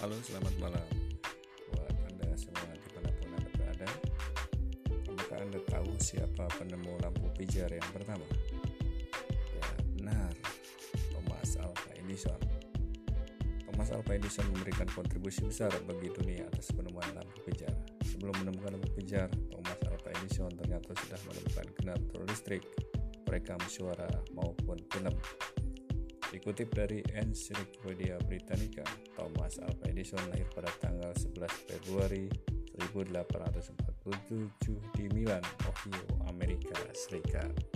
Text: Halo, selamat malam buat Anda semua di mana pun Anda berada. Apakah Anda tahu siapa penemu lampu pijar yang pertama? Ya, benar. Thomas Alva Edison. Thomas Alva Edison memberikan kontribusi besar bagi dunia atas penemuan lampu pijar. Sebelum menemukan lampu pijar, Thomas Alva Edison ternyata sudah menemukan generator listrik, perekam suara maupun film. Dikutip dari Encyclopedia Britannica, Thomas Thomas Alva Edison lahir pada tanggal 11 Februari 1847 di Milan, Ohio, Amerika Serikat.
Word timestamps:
Halo, 0.00 0.16
selamat 0.24 0.56
malam 0.56 0.88
buat 1.76 1.92
Anda 2.08 2.32
semua 2.32 2.72
di 2.72 2.88
mana 2.96 3.12
pun 3.20 3.36
Anda 3.36 3.50
berada. 3.52 3.88
Apakah 5.12 5.38
Anda 5.44 5.60
tahu 5.68 5.92
siapa 6.00 6.48
penemu 6.56 6.96
lampu 7.04 7.28
pijar 7.36 7.68
yang 7.68 7.84
pertama? 7.92 8.24
Ya, 9.52 9.68
benar. 10.00 10.32
Thomas 11.12 11.52
Alva 11.60 11.92
Edison. 12.00 12.40
Thomas 13.68 13.92
Alva 13.92 14.16
Edison 14.16 14.48
memberikan 14.48 14.88
kontribusi 14.88 15.44
besar 15.44 15.68
bagi 15.84 16.08
dunia 16.08 16.48
atas 16.48 16.72
penemuan 16.72 17.12
lampu 17.12 17.36
pijar. 17.44 17.76
Sebelum 18.00 18.32
menemukan 18.40 18.80
lampu 18.80 18.88
pijar, 18.96 19.28
Thomas 19.52 19.84
Alva 19.84 20.16
Edison 20.16 20.48
ternyata 20.56 20.96
sudah 20.96 21.20
menemukan 21.28 21.66
generator 21.76 22.24
listrik, 22.24 22.64
perekam 23.28 23.60
suara 23.68 24.08
maupun 24.32 24.80
film. 24.96 25.12
Dikutip 26.30 26.70
dari 26.70 27.02
Encyclopedia 27.10 28.14
Britannica, 28.22 28.86
Thomas 29.18 29.39
Thomas 29.50 29.66
Alva 29.66 29.90
Edison 29.90 30.22
lahir 30.30 30.46
pada 30.54 30.70
tanggal 30.78 31.10
11 31.10 31.42
Februari 31.66 32.30
1847 32.78 34.46
di 34.94 35.10
Milan, 35.10 35.42
Ohio, 35.66 36.06
Amerika 36.30 36.78
Serikat. 36.94 37.69